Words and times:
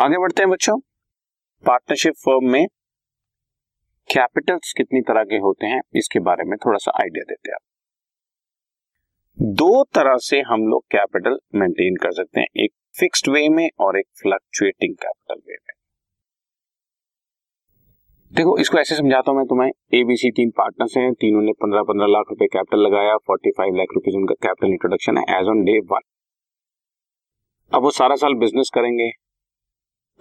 आगे 0.00 0.18
बढ़ते 0.18 0.42
हैं 0.42 0.50
बच्चों। 0.50 0.76
पार्टनरशिप 1.64 2.14
फर्म 2.18 2.46
में 2.50 2.66
कैपिटल्स 4.08 4.72
कितनी 4.76 5.00
तरह 5.08 5.24
के 5.24 5.36
होते 5.38 5.66
हैं, 5.66 5.80
इसके 5.94 6.20
बारे 6.20 6.44
में 6.44 6.56
थोड़ा 6.58 6.78
सा 6.78 6.92
आइडिया 7.00 7.24
देते 7.24 7.50
हैं 7.50 7.58
दो 9.54 9.84
तरह 9.94 10.16
से 10.22 10.40
हम 10.42 10.66
लोग 10.68 10.82
कैपिटल 10.92 11.38
मेंटेन 11.54 11.96
कर 11.96 12.12
सकते 12.12 12.40
हैं, 12.40 12.46
एक 12.56 12.72
फिक्स्ड 13.00 13.28
वे 13.28 13.48
में 13.50 13.68
और 13.80 13.98
एक 13.98 14.06
फ्लक्चुएटिंग 14.22 14.94
कैपिटल 14.96 15.40
वे 15.42 15.56
में। 15.56 15.74
देखो, 18.32 18.58
इसको 18.58 18.78
ऐसे 18.78 18.96
समझाता 18.96 19.30
हूँ 19.30 19.38
मैं 19.38 19.46
तुम्हें। 19.46 19.70
एबीसी 19.94 20.30
तीन 20.32 20.50
पार्टनर्स 20.56 20.96
हैं, 20.96 21.12
तीनों 21.14 21.42
ने 21.42 21.52
पंद्रह 21.62 21.82
पंद्रह 21.84 22.06
लाख 22.08 22.30
रुपए 22.30 22.46
कैपिटल 22.52 22.86
लगाया 22.86 23.16
फोर्टी 23.26 23.50
फाइव 23.58 23.76
लाख 23.76 23.94
रुपीज़ 23.94 24.16
उनका 24.16 24.34
कैपिटल 24.42 24.72
इंट्रोडक्शन 24.72 25.18
है 25.18 25.40
एज 25.40 25.48
ऑन 25.48 25.64
डे 25.64 25.78
वन 25.88 26.12
अब 27.72 27.82
वो 27.82 27.90
सारा 27.94 28.14
साल 28.16 28.34
बिज़नेस 28.40 28.70
करेंगे 28.74 29.12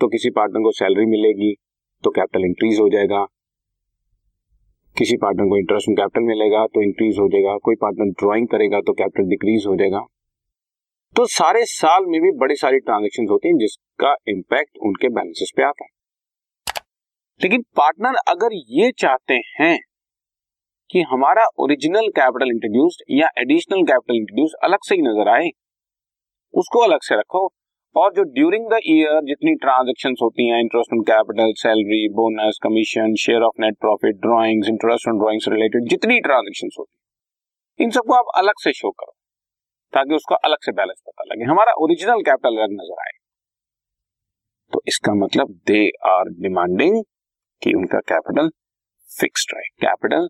तो 0.02 0.08
किसी 0.08 0.30
पार्टनर 0.30 0.62
को 0.62 0.72
सैलरी 0.74 1.06
मिलेगी 1.08 1.54
तो 2.04 2.10
कैपिटल 2.12 2.46
इंक्रीज 2.46 2.80
हो 2.80 2.88
जाएगा। 2.90 3.26
किसी 4.96 5.16
पार्टनर 5.18 5.48
को 5.50 5.58
इंटरेस्ट 5.58 5.90
कैपिटल 5.92 6.26
मिलेगा 6.26 6.66
तो 6.68 6.82
इंक्रीज 6.84 7.20
हो 7.20 7.28
जाएगा। 7.28 7.58
कोई 7.64 7.76
पार्टनर 7.76 8.12
ड्रॉइंग 8.20 8.48
करेगा 8.48 8.80
तो 8.82 8.94
कैपिटल 8.94 9.30
डिक्रीज 9.30 9.66
हो 9.68 9.76
जाएगा। 9.76 10.06
तो 11.16 11.26
सारे 11.28 11.66
साल 11.68 12.06
में 12.06 12.20
भी 12.22 12.32
बड़ी 12.40 12.56
सारी 12.56 12.80
ट्रांजेक्शन 12.80 13.28
होती 13.30 13.48
हैं, 13.48 13.58
जिसका 13.58 14.16
इम्पैक्ट 14.28 14.78
उनके 14.86 15.10
बैलेंसेस 15.10 15.52
पे 15.58 15.64
आता 15.64 15.84
है। 15.84 15.90
लेकिन 17.42 17.62
पार्टनर 17.78 18.16
अगर 18.28 18.56
ये 18.72 18.92
चाहते 18.98 19.34
हैं 19.54 19.78
कि 20.90 21.02
हमारा 21.10 21.46
ओरिजिनल 21.60 22.08
कैपिटल 22.16 22.52
इंट्रोड्यूस्ड 22.52 23.04
या 23.12 23.28
एडिशनल 23.40 23.84
कैपिटल 23.84 24.16
इंट्रोड्यूस 24.16 24.54
अलग 24.64 24.84
से 24.84 24.96
ही 24.96 25.02
नज़र 25.02 25.30
आए, 25.30 25.50
उसको 26.54 26.80
अलग 26.82 27.02
से 27.04 27.16
रखो 27.16 27.48
और 27.96 28.12
जो 28.14 28.24
ड्यूरिंग 28.34 28.66
द 28.70 28.80
ईयर 28.88 29.22
जितनी 29.26 29.54
ट्रांजेक्शन 29.62 30.16
होती 30.22 30.48
हैं 30.48 30.60
interest 30.62 30.94
on 30.94 31.02
capital 31.04 31.54
salary 31.58 32.08
bonus 32.14 32.60
commission 32.64 33.16
share 33.20 33.44
of 33.44 33.62
net 33.62 33.78
profit 33.82 34.16
drawings 34.22 34.70
interest 34.70 35.08
on 35.10 35.18
drawings 35.20 35.48
related 35.50 35.88
जितनी 35.90 36.20
ट्रांजेक्शन 36.22 36.70
होती 36.78 36.92
हैं, 36.92 37.86
इन 37.86 37.92
सबको 37.92 38.14
आप 38.14 38.32
अलग 38.38 38.62
से 38.64 38.74
शो 38.74 38.92
करो, 38.92 39.12
ताकि 39.94 40.16
उसका 40.16 40.36
अलग 40.44 40.66
से 40.66 40.72
बैलेंस 40.72 41.02
पता 41.08 41.24
लगे। 41.26 41.50
हमारा 41.52 41.74
ओरिजिनल 41.84 42.22
कैपिटल 42.22 42.58
अलग 42.58 42.74
नज़र 42.74 43.02
आए। 43.02 43.18
तो 44.74 44.82
इसका 44.88 45.14
मतलब 45.16 45.60
दे 45.68 45.86
आर 46.08 46.30
डिमांडिंग 46.42 47.04
कि 47.62 47.74
उनका 47.74 48.00
कैपिटल 48.10 48.50
फिक्स्ड 49.12 49.56
रहे। 49.56 49.70
कैपिटल 49.82 50.28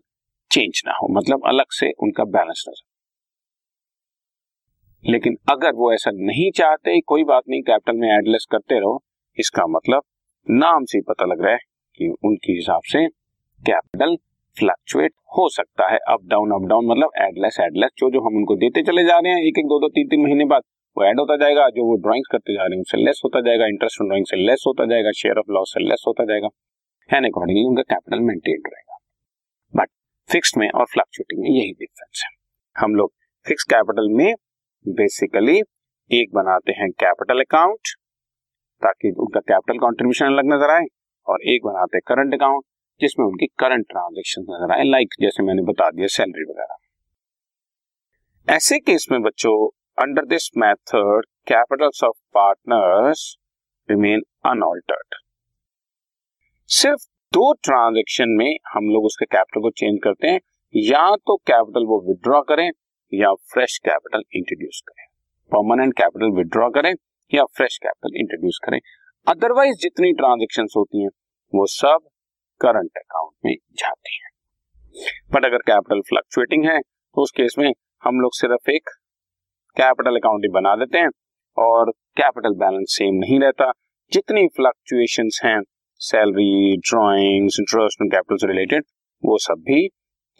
चेंज 0.50 0.82
ना 0.86 0.92
हो 0.92 1.08
मतलब 1.14 1.48
अलग 1.48 1.72
से 1.72 1.90
उनका 2.02 2.24
बैलेंस 2.36 2.64
नज़र 2.68 2.89
लेकिन 5.04 5.36
अगर 5.50 5.72
वो 5.74 5.92
ऐसा 5.92 6.10
नहीं 6.14 6.50
चाहते, 6.50 7.00
कोई 7.00 7.24
बात 7.24 7.42
नहीं 7.48 7.62
कैपिटल 7.62 7.96
में 7.98 8.08
एडलेस 8.08 8.46
करते 8.50 8.78
रहो। 8.80 9.02
इसका 9.38 9.66
मतलब 9.68 10.02
नाम 10.46 10.84
से 10.84 11.00
पता 11.00 11.26
लग 11.26 11.42
रहा 11.42 11.52
है 11.52 11.58
कि 12.00 12.08
उनके 12.24 12.52
हिसाब 12.52 12.80
से 12.84 13.06
कैपिटल 13.60 14.16
फ्लक्चुएट 14.56 15.12
हो 15.36 15.48
सकता 15.48 15.88
है। 15.90 15.98
अप 16.08 16.20
डाउन 16.24 16.52
अप 16.52 16.68
डाउन 16.68 16.86
मतलब 16.86 17.10
एडलेस 17.18 17.56
एडलेस, 17.60 17.90
जो 17.98 18.10
जो 18.10 18.20
हम 18.20 18.36
उनको 18.36 18.56
देते 18.56 18.82
चले 18.82 19.04
जा 19.04 19.18
रहे 19.18 19.32
हैं 19.32 19.42
एक 19.42 19.58
एक 19.58 19.66
दो 19.66 19.78
दो 19.80 19.88
तीन 19.88 20.08
तीन 20.08 20.22
महीने 20.22 20.44
बाद 20.44 20.62
वो 20.96 21.04
ऐड 21.04 21.20
होता 21.20 21.36
जाएगा, 21.36 21.68
जो 21.68 21.84
वो 21.84 21.94
ड्राइंग्स 22.02 22.28
करते 22.32 22.54
जा 22.54 22.62
रहे 22.62 22.76
हैं 22.76 22.80
उससे 22.80 22.98
लेस 22.98 23.20
होता 23.24 23.40
जाएगा 23.40 23.66
इंटरेस्ट 23.66 24.00
ऑन 24.02 24.08
ड्राइंग 24.08 24.26
से 24.26 24.36
लेस 24.36 24.64
होता 24.66 24.84
जाएगा 24.84 25.10
शेयर 25.16 25.38
ऑफ़ 25.38 25.52
लॉस 25.52 25.72
से 25.74 25.84
लेस 25.88 26.04
होता 26.06 26.24
जाएगा 26.24 26.48
एंड 27.10 27.26
अकॉर्डिंगली 27.26 27.64
उनका 27.64 27.82
कैपिटल 27.90 28.20
मेंटेन 28.20 28.62
रहेगा। 28.66 28.98
बट 29.74 29.88
फिक्स्ड 30.28 30.58
में 30.58 30.68
और 30.70 30.86
फ्लक्चुएटिंग 30.92 31.42
में 31.42 31.48
यही 31.50 31.72
डिफरेंस 31.72 32.22
है। 32.24 32.30
हम 32.76 32.94
लोग 32.94 33.12
फिक्स 33.46 33.64
कैपिटल 33.64 34.08
में 34.14 34.34
बेसिकली 34.86 35.56
एक 36.10 36.30
बनाते 36.34 36.72
हैं 36.72 36.88
कैपिटल 37.00 37.40
अकाउंट 37.40 37.88
ताकि 38.82 39.10
उनका 39.18 39.40
कैपिटल 39.42 39.78
कॉन्ट्रीब्यूशन 39.78 40.26
अलग 40.26 40.46
नज़र 40.52 40.70
आए, 40.70 40.86
और 41.26 41.42
एक 41.44 41.64
बनाते 41.64 41.96
हैं 41.96 42.02
करंट 42.08 42.34
अकाउंट 42.34 42.64
जिसमें 43.00 43.26
उनकी 43.26 43.46
करंट 43.58 43.86
ट्रांजेक्शन 43.90 44.42
नज़र 44.44 44.72
आए 44.76 44.84
लाइक 44.84 45.14
जैसे 45.20 45.42
मैंने 45.42 45.62
बता 45.64 45.90
दिया 45.90 46.06
सैलरी 46.08 46.44
वगैरह। 46.44 46.76
ऐसे 48.48 48.78
केस 48.80 49.06
में 49.12 49.20
बच्चों 49.22 49.54
under 49.98 50.24
this 50.26 50.48
method 50.58 51.26
capitals 51.48 52.02
of 52.04 52.16
partners 52.34 53.24
remain 53.88 54.22
unaltered 54.46 55.14
सिर्फ़ 56.70 57.06
दो 57.32 57.52
ट्रांजेक्शन 57.64 58.36
में 58.38 58.50
हम 58.72 58.90
लोग 58.92 59.04
उसके 59.04 59.24
कैपिटल 59.26 59.60
को 59.60 59.70
चेंज 59.72 59.98
करते 60.04 60.28
हैं, 60.28 60.40
या 60.74 61.14
तो 61.16 61.36
कैपिटल 61.46 61.84
वो 61.86 62.00
विड्रॉ 62.08 62.40
करें 62.44 62.70
या 63.14 63.32
फ्रेश 63.32 63.78
कैपिटल 63.78 64.22
इंट्रोड्यूस 64.32 64.82
करें। 64.88 65.06
परमानेंट 65.52 65.92
कैपिटल 65.92 66.36
विड्रॉ 66.36 66.70
करें 66.70 66.94
या 67.34 67.44
फ्रेश 67.44 67.78
कैपिटल 67.78 68.16
इंट्रोड्यूस 68.16 68.60
करें। 68.64 68.80
अदरवाइज़ 69.28 69.76
जितनी 69.76 70.12
ट्रांजेक्शन 70.12 70.66
होती 70.76 71.02
हैं, 71.02 71.08
वो 71.54 71.66
सब 71.66 71.98
करंट 72.60 72.90
अकाउंट 72.96 73.32
में 73.44 73.56
जाती 73.72 74.14
हैं। 74.14 74.30
बट 75.32 75.44
अगर 75.44 75.58
कैपिटल 75.58 76.00
फ्लक्चुएटिंग 76.00 76.64
है 76.64 76.78
तो 76.80 77.22
उस 77.22 77.30
केस 77.30 77.54
में 77.58 77.72
हम 78.04 78.20
लोग 78.20 78.30
सिर्फ़ 78.34 78.70
एक 78.70 78.88
कैपिटल 79.76 80.16
अकाउंट 80.16 80.44
ही 80.44 80.48
बना 80.48 80.76
देते 80.76 80.98
हैं 80.98 81.08
और 81.58 81.90
कैपिटल 81.90 82.54
बैलेंस 82.54 82.86
सेम 82.88 83.14
नहीं 83.14 83.40
रहता। 83.40 83.72
जितनी 84.12 84.46
फ्लक्चुएशन 84.46 85.28
हैं 85.44 85.60
सैलरी 85.98 86.76
ड्रॉइंग्स 86.76 87.56
इंटरेस्ट 87.60 87.98
कैपिटल 88.02 88.36
से 88.36 88.46
रिलेटेड 88.46 88.84
वो 89.24 89.38
सब 89.38 89.54
भी 89.58 89.88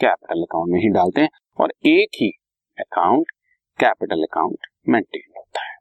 कैपिटल 0.00 0.42
अकाउंट 0.42 0.68
में 0.68 0.80
ही 0.80 0.88
डालते 0.88 1.20
हैं। 1.20 1.28
और 1.60 1.72
एक 1.86 2.08
ही 2.14 2.30
अकाउंट 2.80 3.30
कैपिटल 3.78 4.22
अकाउंट 4.22 4.66
मेंटेन 4.88 5.32
होता 5.36 5.64
है। 5.64 5.76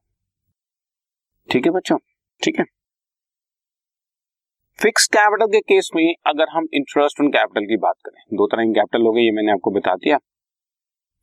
ठीक 1.50 1.66
है 1.66 1.72
बच्चों? 1.72 1.98
ठीक 2.42 2.60
है? 2.60 2.66
फिक्स 4.80 5.08
कैपिटल 5.08 5.48
के 5.48 5.60
केस 5.60 5.90
में 5.96 6.14
अगर 6.26 6.50
हम 6.50 6.68
इंटरेस्ट 6.74 7.22
ऑन 7.22 7.28
कैपिटल 7.28 7.66
की 7.66 7.78
बात 7.78 7.96
करें, 8.06 8.22
दो 8.34 8.48
तरह 8.48 8.64
की 8.64 8.74
कैपिटल 8.74 9.06
हो 9.06 9.12
गई, 9.12 9.22
ये 9.22 9.32
मैंने 9.32 9.52
आपको 9.52 9.72
बता 9.72 9.96
दिया। 9.96 10.18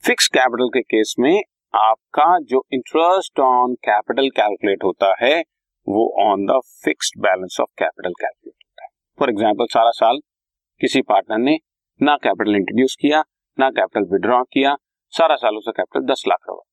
फिक्स 0.05 0.29
कैपिटल 0.29 0.69
के 0.69 0.81
केस 0.83 1.15
में 1.19 1.43
आपका 1.75 2.39
जो 2.41 2.63
इंटरेस्ट 2.73 3.41
ऑन 3.41 3.75
कैपिटल 3.75 4.29
कैलकुलेट 4.31 4.85
होता 4.85 5.15
है, 5.21 5.41
वो 5.87 6.05
on 6.23 6.45
the 6.47 6.61
fixed 6.85 7.21
balance 7.21 7.57
of 7.61 7.71
capital 7.79 8.13
calculate 8.13 8.55
होता 8.55 8.85
है। 8.85 8.89
फॉर 9.19 9.31
एग्ज़ाम्पल 9.31 9.67
सारा 9.67 9.91
साल 9.91 10.21
किसी 10.81 11.03
पार्टनर 11.03 11.39
ने 11.39 11.59
ना 12.01 12.17
कैपिटल 12.17 12.57
इंट्रोड्यूस 12.57 12.97
किया, 13.01 13.23
ना 13.59 13.71
कैपिटल 13.71 14.09
विड्रॉ 14.13 14.43
किया 14.43 14.77
सारा 15.13 15.37
साल 15.37 15.57
उसका 15.57 15.73
कैपिटल 15.73 16.07
दस 16.07 16.25
लाख 16.29 16.49
रुपए 16.49 16.65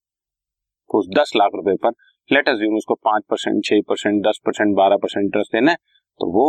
तो 0.89 0.99
उस 0.99 1.07
दस 1.17 1.31
लाख 1.35 1.51
रुपए 1.55 1.75
पर 1.83 1.91
लेट 2.29 2.49
अज्यूम 2.49 2.75
उसको 2.77 2.95
पाँच 3.03 3.23
परसेंट, 3.29 3.63
छह 3.65 3.81
परसेंट, 3.89 4.21
दस 4.27 4.39
परसेंट, 4.45 4.75
बारह 4.75 4.97
परसेंट 5.03 5.23
इंटरेस्ट 5.23 5.51
देना 5.53 5.71
है 5.71 5.77
तो 6.19 6.31
वो 6.31 6.45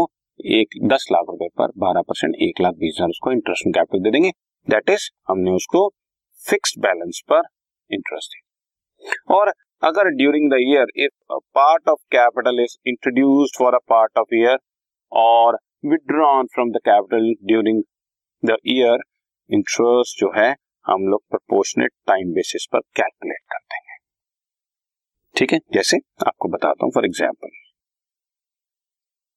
एक 0.54 0.78
दस 0.88 1.06
लाख 1.12 1.24
रुपए 1.28 1.48
पर 1.58 1.72
बारह 1.78 2.02
परसेंट, 2.08 2.34
एक 2.36 2.60
लाख 2.60 2.74
बीस 2.74 2.94
हज़ार 2.96 3.08
उसको 3.08 3.32
इंटरेस्ट 3.32 3.68
कैपिटल 3.74 4.02
दे 4.04 4.10
देंगे। 4.10 4.30
दैट 4.66 4.90
इज़ 4.90 5.08
हमने 5.28 5.50
उसको 5.52 5.88
फिक्स्ड 6.42 6.80
बैलेंस 6.82 7.20
पर 7.28 7.42
इंटरेस्ट 7.90 8.32
दिया। 8.32 9.36
और 9.36 9.52
अगर 9.82 10.08
during 10.16 10.50
the 10.50 10.56
year 10.62 10.92
if 11.04 11.38
part 11.54 11.88
of 11.88 12.00
capital 12.12 12.60
is 12.62 12.76
introduced 12.88 13.58
for 13.58 13.74
a 13.74 13.78
part 13.88 14.18
of 14.18 14.34
year 14.34 14.58
और 15.12 15.58
withdrawn 15.86 16.46
from 16.54 16.70
the 16.70 16.80
capital 16.84 17.32
during 17.46 17.82
the 18.42 18.56
year 18.68 19.02
interest 19.50 20.20
जो 20.20 20.32
है 20.36 20.54
हम 20.86 21.06
लोग 21.08 21.22
प्रपोर्शनेट 21.30 21.92
टाइम 22.06 22.32
बेसिस 22.34 22.66
पर 22.72 22.80
कैलकुलेट 22.96 23.40
कर 23.52 23.58
देंगे 23.58 23.96
ठीक 25.34 25.52
है? 25.52 25.58
जैसे 25.74 25.96
आपको 26.26 26.48
बताता 26.48 26.84
हूँ 26.84 26.92
फॉर 26.94 27.04
एग्ज़ाम्पल 27.06 27.60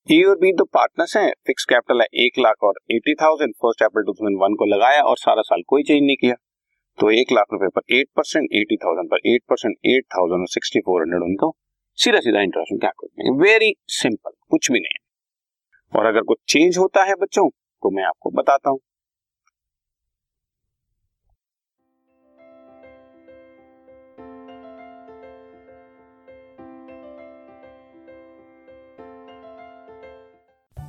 ए 0.07 0.21
और 0.23 0.35
बी 0.39 0.51
दो 0.53 0.63
पार्टनर्स 0.73 1.15
हैं 1.17 1.31
फिक्स 1.47 1.65
कैपिटल 1.65 2.01
है 2.01 2.07
एक 2.25 2.37
लाख 2.39 2.63
और 2.63 2.73
eighty 2.91 3.13
thousand 3.21 3.53
first 3.55 3.83
April 3.83 4.05
two 4.05 4.13
thousand 4.13 4.37
one 4.41 4.53
को 4.55 4.65
लगाया 4.65 5.01
और 5.03 5.17
सारा 5.17 5.41
साल 5.43 5.61
कोई 5.67 5.83
चेंज 5.83 6.01
नहीं 6.01 6.15
किया। 6.17 6.35
तो 6.97 7.09
एक 7.11 7.31
लाख 7.31 7.53
रुपए 7.53 7.67
पर 7.75 7.95
एट 7.95 8.07
परसेंट 8.15 8.47
एटी 8.55 8.77
थाउज़ेंड 8.77 9.09
पर 9.09 9.29
एट 9.29 9.41
परसेंट 9.49 9.75
एट 9.85 10.05
थाउज़ेंड 10.15 10.39
और 10.39 10.47
सिक्सटी 10.49 10.79
फोर 10.81 11.01
हंड्रेड 11.01 11.23
उनको 11.23 11.53
सीधा 11.97 12.19
सीधा 12.19 12.41
इंटरेस्ट 12.41 12.81
करते 12.81 13.31
वेरी 13.41 13.73
सिंपल 13.93 14.31
कुछ 14.51 14.71
भी 14.71 14.79
नहीं 14.79 15.99
और 15.99 16.05
अगर 16.05 16.21
कुछ 16.23 16.37
चेंज 16.49 16.77
होता 16.77 17.03
है 17.03 17.15
बच्चों 17.21 17.47
तो 17.49 17.89
मैं 17.91 18.03
आपको 18.03 18.29
बताता 18.31 18.69
हूँ। 18.69 18.79